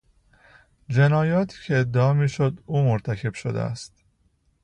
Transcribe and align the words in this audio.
جنایاتی 0.89 1.57
که 1.67 1.77
ادعا 1.79 2.13
میشد 2.13 2.59
او 2.65 2.83
مرتکب 2.83 3.33
شده 3.33 3.61
است 3.61 3.93